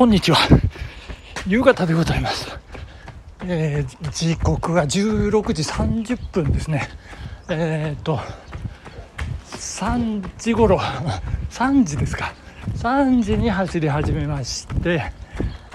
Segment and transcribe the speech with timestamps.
[0.00, 0.38] こんにちは。
[1.46, 2.58] 夕方でございます。
[3.44, 6.88] えー、時刻は16時30分ですね。
[7.50, 8.18] えっ、ー、と、
[9.44, 10.78] 3時頃、
[11.52, 12.32] 3時ですか。
[12.78, 15.12] 3時に走り始めまして、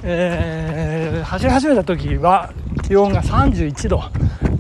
[0.02, 2.52] えー、走り始めた時は
[2.82, 4.04] 気温が31度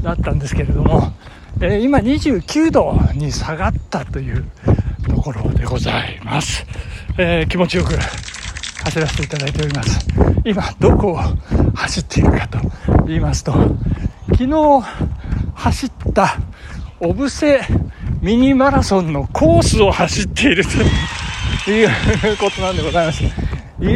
[0.03, 1.11] だったんですけれども、
[1.59, 4.45] えー、今29度に下がったという
[5.09, 6.63] ところでございます。
[7.17, 7.97] えー、気持ちよく
[8.85, 10.07] 走らせていただいております。
[10.45, 11.19] 今、どこを
[11.73, 12.59] 走っているかと
[13.07, 13.51] 言いますと、
[14.31, 14.83] 昨日
[15.55, 16.37] 走った
[16.99, 17.59] 小布施
[18.21, 20.63] ミニマラソンのコースを走っている
[21.65, 23.23] ということなんでございます。
[23.23, 23.29] い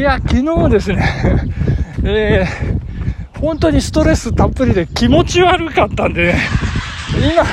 [0.01, 1.05] や、昨日ですね、
[2.03, 6.39] えー、本当にストレスたっぷりで気持ち悪かったんでね、
[7.31, 7.45] 今、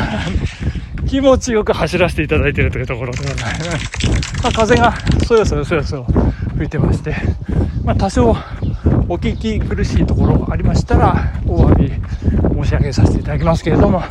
[1.06, 4.56] 気持ちよく走らせていただいているというところでございます。
[4.56, 4.94] 風が
[5.26, 6.06] そよそよそよそよ
[6.56, 7.14] 吹いてまして、
[7.84, 8.30] まあ、多少
[9.08, 11.92] お聞き苦しいところありましたらお詫び
[12.62, 14.02] 申し上げさせていただきますけれども、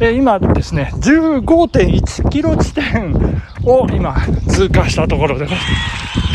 [0.00, 3.14] え今ですね15.1キロ地点
[3.64, 4.14] を今
[4.48, 5.48] 通過したところで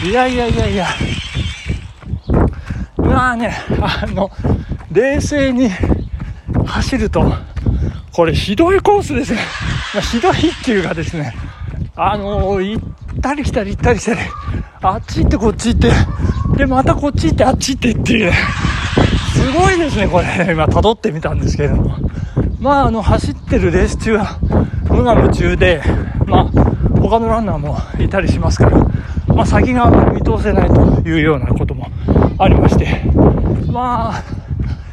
[0.06, 0.88] いやいやいやいや。
[2.98, 4.31] まあねあの
[4.92, 5.70] 冷静に
[6.66, 7.31] 走ると
[8.12, 9.40] これひどいコースですね、
[9.94, 11.36] まあ、ひどいっていうかですね
[11.96, 12.84] あの行っ
[13.22, 14.20] たり来たり行ったり来たり
[14.84, 18.31] あっち行ってこっち行って、で、またこっち行ってあっち行ってっていう、
[19.34, 21.95] すごいですね、これ、今辿ってみたんですけれども。
[22.59, 24.38] まあ、あの、走ってるレース中は
[24.90, 25.81] 無我夢中で、
[26.25, 28.78] まあ、他のランナーもいたりしますから、
[29.28, 31.88] まあ、先が見通せないというようなことも
[32.38, 33.03] ありまして、
[33.72, 34.23] まあ、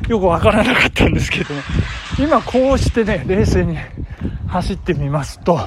[0.08, 1.60] よくわからなかったんですけども、
[2.19, 3.77] 今こうしてね、冷静に
[4.48, 5.60] 走ってみますと、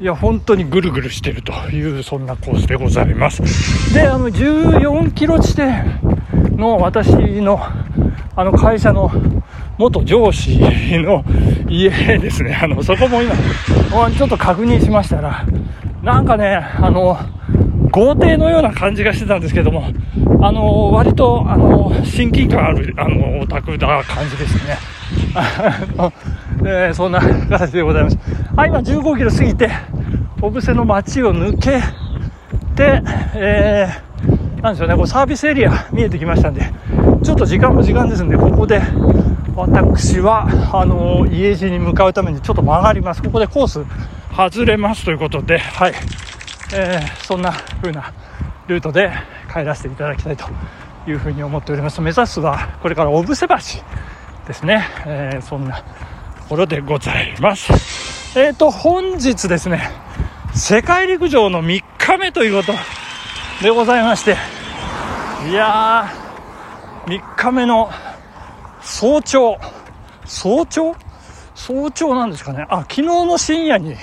[0.00, 3.92] いや、本当にぐるぐるしてるという、そんなコースでございます。
[3.92, 6.00] で、あの、14キロ地点
[6.56, 7.60] の私の、
[8.36, 9.10] あの、会社の
[9.76, 10.56] 元上司
[11.00, 11.24] の
[11.68, 12.56] 家ですね。
[12.62, 13.34] あの、そこも今、
[14.16, 15.44] ちょっと確認しましたら、
[16.04, 17.18] なんかね、あの、
[17.90, 19.82] 豪邸のような感じがしてたんですけども、
[20.40, 24.78] あの、割と、あの、親近感ある、あの、お宅な感じでしたね。
[25.34, 26.12] あの、
[26.64, 28.18] え、そんな形でございます。
[28.58, 29.70] はい、今15キロ過ぎて、
[30.40, 31.80] 小布施の街を抜け
[32.74, 33.00] て、
[33.36, 36.62] えー、なんでしょうね、こうサービスエリア見えてきましたんで、
[37.22, 38.82] ちょっと時間も時間ですんで、ここで
[39.54, 43.22] 私は、あのー、家路に向かうためにちょっと曲がります。
[43.22, 43.86] ここでコース
[44.36, 45.92] 外れますということで、はい、
[46.74, 48.12] えー、そんな風な
[48.66, 49.12] ルートで
[49.52, 50.46] 帰らせていただきたいと
[51.06, 52.00] いうふに思っております。
[52.00, 53.54] 目指すは、これから小布施橋
[54.48, 55.84] ですね、えー、そんなと
[56.48, 58.07] ころでございます。
[58.38, 59.90] えっ、ー、と、本日ですね、
[60.54, 62.72] 世界陸上の3日目ということ
[63.64, 64.36] でございまして、
[65.50, 67.90] いやー、3日目の
[68.80, 69.58] 早朝、
[70.24, 70.94] 早朝？
[71.56, 72.64] 早朝なんですかね。
[72.68, 73.96] あ、昨日の深夜に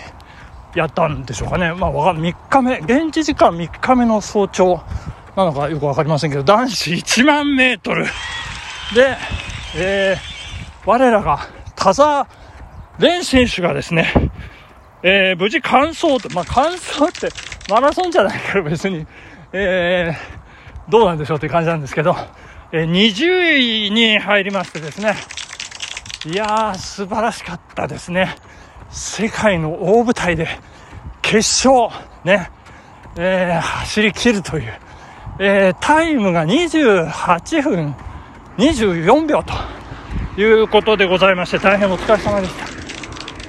[0.76, 1.74] やったんでしょうかね。
[1.74, 2.22] まあ、わかん。
[2.22, 4.82] 3日目、現地時間3日目の早朝
[5.38, 8.04] なのかよくわかりませんけど、男子1万メートル
[8.94, 9.16] で、
[9.78, 11.40] えー、我らが
[11.78, 12.28] 田澤
[13.00, 14.32] レン選手がですね、
[15.04, 17.30] えー、無事完走と、まあ、完走って
[17.70, 19.06] マラソンじゃないから別に、
[19.52, 22.16] えー、どうなんでしょうって感じなんですけど、
[22.72, 25.16] えー、20位に入りましてですね、
[26.26, 28.36] いやー、素晴らしかったですね。
[28.90, 30.48] 世界の大舞台で
[31.22, 31.90] 決勝、
[32.24, 32.50] ね、
[33.18, 34.74] えー、走り切るという、
[35.40, 37.96] えー、タイムが28分
[38.58, 39.54] 24秒と
[40.40, 42.75] いうことでございまして、大変お疲れ様でした。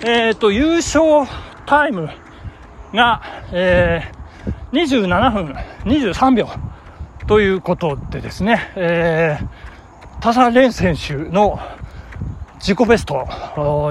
[0.08, 1.02] えっ、ー、と、優勝
[1.66, 2.08] タイム
[2.94, 6.48] が、えー、27分23秒
[7.26, 11.58] ということでですね、えー、田澤廉選手の
[12.60, 13.26] 自己ベスト、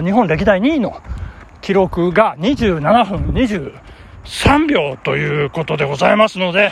[0.06, 1.02] 日本歴代2位の
[1.59, 6.72] 記録が27分23秒ということでございますので、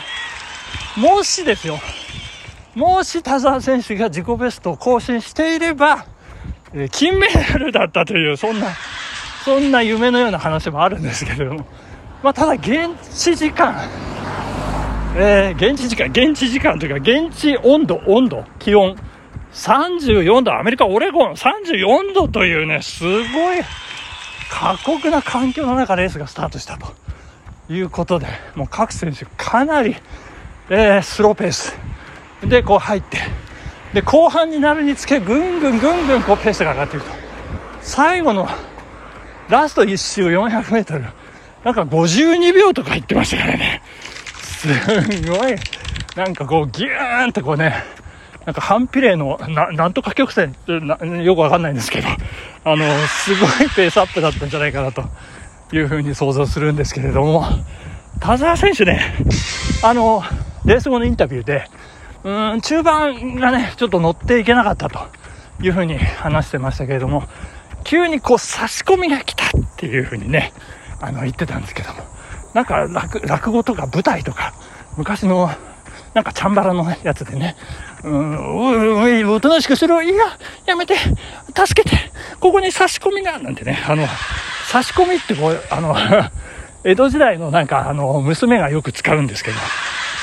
[0.96, 1.78] もしですよ、
[2.74, 6.06] もし田澤選手が自己ベストを更新していれば、
[6.72, 8.68] えー、金メダルだったという、そんな
[9.44, 11.66] そんな夢のような話もあるんですけれども、
[12.22, 13.74] まあ、ただ現地時間、
[15.16, 18.96] えー、現地時間、現地時間というか、現地温度、温度、気温、
[19.52, 21.34] 34度、アメリカ・オレゴン。
[21.34, 23.60] 34度というね、すごい
[24.50, 26.86] 過酷な環境の中レースがスタートしたと
[27.68, 29.94] いうことで、もう各選手かなり、
[30.70, 31.76] えー、スローペース。
[32.42, 33.18] でこう入って、
[33.92, 37.12] で、後半になるにつけ、ぐんぐんぐんぐんこうペースが上がっていくと。
[37.82, 38.48] 最後の
[39.48, 41.04] ラスト1周400メートル、
[41.64, 43.82] なんか52秒とか言ってましたからね。
[44.42, 44.68] す
[45.28, 45.56] ごい、
[46.16, 47.74] なんかこう、ギューンってこうね、
[48.46, 50.54] なんか反比例の、な、なんとか曲線、
[51.22, 52.08] よくわかんないんですけど、
[52.64, 55.04] あの、すごいペースアップだったんじゃないかなと。
[55.72, 57.44] いうふうに想像するんですけれども、
[58.20, 59.00] 田澤選手ね、
[59.82, 60.22] あの、
[60.64, 61.68] レース後のインタビューで、
[62.22, 65.00] うーん、中盤がね、ちょっと乗っていけなかったと
[65.60, 67.24] いうふうに話してましたけれども、
[67.84, 70.52] 急にこう差し込みが来たっていうふうにね、
[71.00, 72.02] あの言ってたんですけども、
[72.54, 74.54] なんか落語とか舞台とか、
[74.96, 75.50] 昔の
[76.14, 77.56] なんかチャンバラのやつでね、
[78.04, 80.94] うん、おい、おとなしくしろ、いや、やめて、
[81.54, 81.96] 助けて、
[82.38, 84.06] ここに差し込みが、なんてね、あの、
[84.68, 85.96] 差し込みってこう、あの、
[86.84, 89.56] 江戸時代のなんか、あの、娘がよく使うんですけど、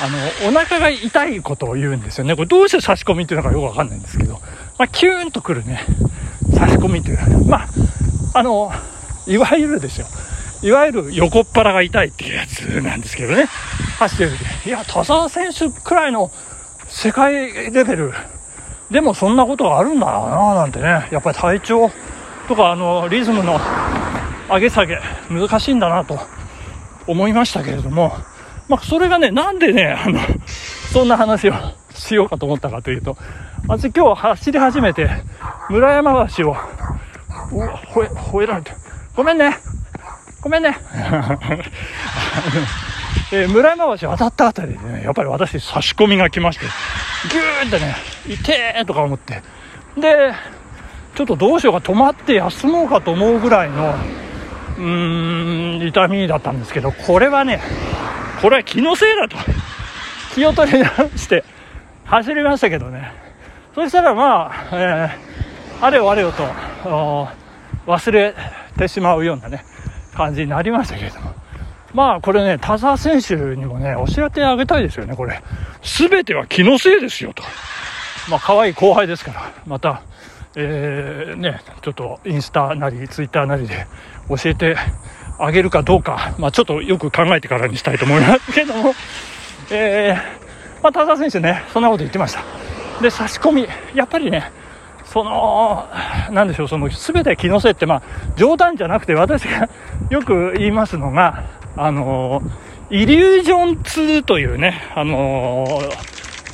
[0.02, 0.08] あ
[0.44, 2.36] の、お腹が痛いことを言うんですよね。
[2.36, 4.40] これどうして差し込みっていうのかよくわかんないんですけど、
[4.78, 5.84] まあ、キューンとくるね、
[6.62, 7.46] 差し込みという。
[7.46, 7.68] まあ、
[8.36, 8.72] あの、
[9.26, 10.08] いわゆるですよ。
[10.62, 13.46] いわゆる横っ腹が痛いっていうやつなんですけどね。
[13.98, 14.68] 走ってる時。
[14.68, 16.30] いや、田澤選手くらいの
[16.88, 18.14] 世界レベル
[18.92, 21.08] でもそんなことがあるんだななんてね。
[21.12, 21.92] やっぱり体調
[22.48, 23.60] とか、あの、リズムの
[24.50, 25.00] 上げ下げ、
[25.30, 26.20] 難しいんだなと
[27.08, 28.14] 思いましたけれども、
[28.68, 30.20] まあ、それがね、なんでね、あの、
[30.94, 31.54] そんな話を
[32.02, 33.16] しようかと思ったかというと、
[33.68, 35.10] 私今日走り始めて、
[35.70, 36.56] 村山橋を、
[37.52, 38.72] うわ、ほえ、吠えられて、
[39.16, 39.56] ごめんね
[40.42, 40.76] ごめんね。
[43.34, 46.66] えー、村山橋渡ったあたりでね、やっぱり私差し込みが来まして、
[47.32, 47.96] ギューってね、
[48.28, 49.42] 痛えとか思って。
[49.96, 50.34] で、
[51.16, 53.96] ちょっとどうしようか止まって休もうかと思うぐらいの、
[54.78, 57.62] うーん、痛みだったんですけど、これはね、
[58.42, 59.38] これは気のせいだと。
[60.34, 61.44] 気を取り直して
[62.06, 63.12] 走りましたけどね。
[63.74, 66.44] そしたらまあ、えー、あれよあれよと、
[67.88, 68.36] 忘れ
[68.78, 69.64] てしまうようなね、
[70.14, 71.34] 感じになりましたけれども。
[71.94, 75.42] まあこれね、田澤選手にもね、教えてあげたいですよね、これ。
[75.82, 77.44] すべては気のせいですよと。
[78.30, 80.02] まあ可愛い後輩ですから、また、
[80.56, 83.88] えー、ね、ちょっとインスタなり、ツイッターなりで
[84.30, 84.76] 教えて
[85.40, 88.94] あげるかどうか、まあちょっとよく考えてからにしたいと思いますけども、
[89.72, 90.51] えー、
[90.82, 92.44] まあ田澤選手ね、そんなこと言ってました。
[93.02, 94.52] で、差し込み、やっぱりね、
[95.06, 95.88] その、
[96.32, 98.02] なんでしょう、その、すべて気のせいって、まあ、
[98.36, 99.68] 冗談じゃなくて、私が
[100.10, 101.44] よく言いますのが、
[101.78, 102.42] あの
[102.90, 105.66] イリュージョン痛というね、あの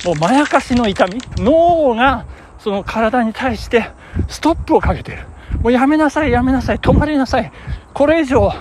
[0.04, 2.24] もうまやかしの痛み、脳が
[2.58, 3.90] その体に対して
[4.28, 5.22] ストップをかけている。
[5.62, 7.50] もうやめなさい、やめなさい、止まりなさい。
[7.94, 8.52] これ以上、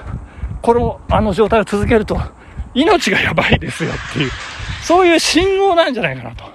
[0.61, 2.19] この、あの状態を続けると、
[2.73, 4.31] 命がやばいですよっていう、
[4.87, 6.45] そういう信号なんじゃないかなと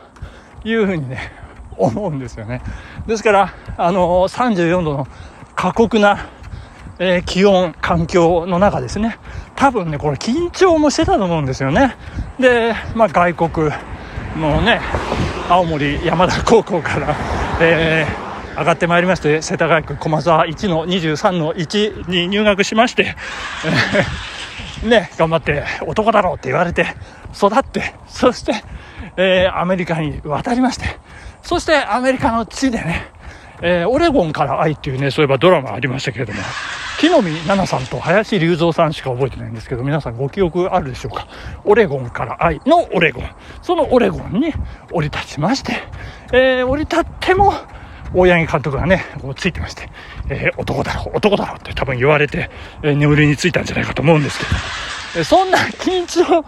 [0.64, 1.30] いうふうにね、
[1.76, 2.62] 思うんですよね。
[3.06, 5.06] ですから、あの34度の
[5.54, 6.18] 過酷な、
[6.98, 9.18] えー、気温、環境の中ですね、
[9.54, 11.94] 多分ね、これ緊張もしてたと思うんですよね。
[12.40, 13.70] で、まあ外国
[14.40, 14.80] のね、
[15.50, 17.14] 青森山田高校から、
[17.60, 23.14] えー、上がってまいりまして、世田谷区駒沢1の23の1に入学しまして、
[24.82, 26.86] ね、頑張って男だろうって言われて
[27.34, 28.52] 育って、そして、
[29.16, 30.86] えー、アメリカに渡りまして、
[31.42, 33.10] そしてアメリカの地でね、
[33.64, 36.40] えー、オレゴンから愛っていうね、そういえばドラマありましたけれども、
[36.98, 41.26] 木の実奈々さんと林隆三さんしか覚えてないんですけど、皆さんご記憶あるでしょうか？
[41.64, 43.24] オレゴンから愛のオレゴン。
[43.60, 44.52] そのオレゴンに
[44.90, 45.74] 降り立ちまして、
[46.32, 47.52] えー、降り立っても、
[48.14, 49.88] 大八木監督がね、こうついてまして、
[50.28, 52.50] えー、男だろう、男だろうって多分言われて、
[52.82, 54.50] えー、眠りについたんじゃないかと思うんですけど、
[55.18, 56.44] えー、そんな緊張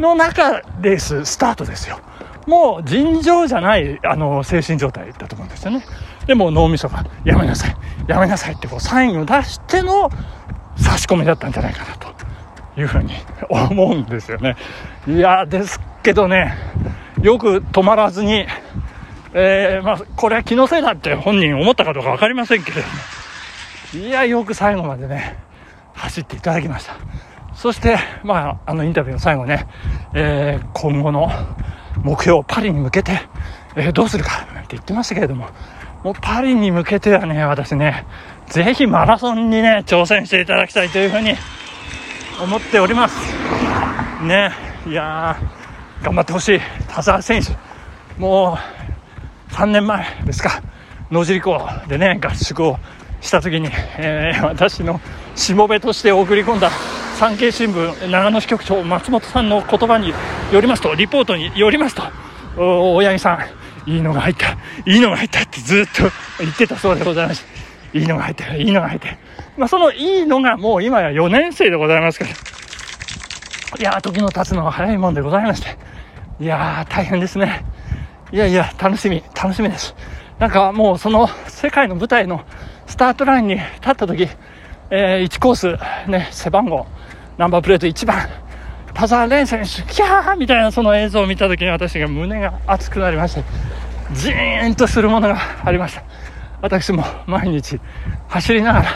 [0.00, 2.00] の中、レーススタートですよ。
[2.46, 5.84] もう尋常じゃない、あの、精神状態だと思うんですよね。
[6.26, 7.76] でも脳みそが、やめなさい、
[8.08, 10.10] やめなさいってこうサインを出しての
[10.76, 12.08] 差し込みだったんじゃないかなと
[12.80, 13.12] いうふうに
[13.48, 14.56] 思うんですよね。
[15.06, 16.56] いや、ですけどね、
[17.22, 18.46] よく止まらずに、
[19.32, 25.36] えー、まあ、これは気のせいだって本人思ったかどうか分かりませんけれども、いや、よく最後までね、
[25.94, 26.96] 走っていただきました。
[27.60, 29.66] そして、まあ、あのインタビューの最後ね、
[30.14, 31.30] えー、今後の
[32.02, 33.20] 目標、パリに向けて、
[33.76, 35.46] えー、どうするかなんて言ってましたけれども、
[36.02, 38.06] もうパリに向けてはね、私ね、
[38.46, 41.34] ぜひマラソンにね、挑戦していただきたいというふうに
[42.42, 43.18] 思っております。
[44.24, 44.52] ね、
[44.86, 45.36] いや、
[46.02, 46.60] 頑張ってほしい。
[46.88, 47.50] 田澤選手。
[48.18, 48.56] も
[49.50, 50.62] う、3年前ですか、
[51.10, 52.78] 野尻湖でね、合宿を
[53.20, 54.98] した時に、えー、私の
[55.36, 56.70] しもべとして送り込んだ
[57.20, 60.14] 産経新聞長野支局長松本さんの言葉に
[60.54, 62.02] よりますと、リポートによりますと、
[62.56, 63.38] 大八木さ
[63.86, 64.52] ん、いいのが入った、
[64.86, 67.44] いいのが入ったってずっと言ってたそうでございます。
[67.92, 69.18] いいのが入ってる、いいのが入って。
[69.58, 72.30] まあ、そのいいのがもう今や4年生でございますから。
[72.30, 75.76] いや時の経つのは早いもんでございまして。
[76.40, 77.66] いやー、大変ですね。
[78.32, 79.94] いやいや、楽しみ、楽しみです。
[80.38, 82.46] なんかもうその世界の舞台の
[82.86, 84.26] スタートラインに立った時、
[84.88, 86.86] えー、1コース、ね、背番号、
[87.38, 88.28] ナンバープレート1番、
[88.92, 93.44] 田澤廉選手、キャーみたいなその映像を見た時に私が胸が熱くなりまして、
[94.12, 96.02] ジーンとするものがありました。
[96.60, 97.80] 私も毎日
[98.28, 98.88] 走りながら、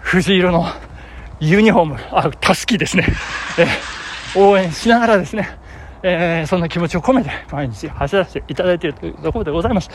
[0.00, 0.66] 藤色の
[1.40, 3.06] ユニフォーム、あ、たすきですね、
[3.58, 3.66] え、
[4.38, 5.48] 応援しながらですね、
[6.02, 9.88] えー、そんな気持ちを込めて毎日走らせていただいているというところでございます。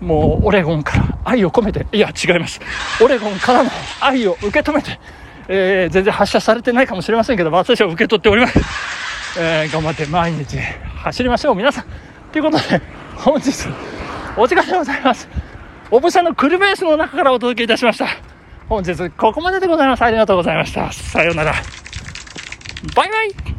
[0.00, 2.60] もうオレゴンから愛を込めて、いや違います。
[3.02, 3.70] オレゴンからの
[4.00, 5.00] 愛を受け止めて、
[5.48, 8.58] えー、全然発射されてないかもしれませんけど、私は受け取っております。
[9.38, 10.56] えー、頑張って毎日
[11.02, 11.84] 走りましょう、皆さん。
[12.32, 12.80] ということで、
[13.16, 13.50] 本日、
[14.36, 15.28] お時間でございます。
[15.90, 18.08] おぶさんのクルベースの中からお届けいたしました。
[18.68, 20.02] 本日、ここまででございます。
[20.02, 20.90] ありがとうございました。
[20.92, 21.54] さようなら。
[22.94, 23.55] バイバイ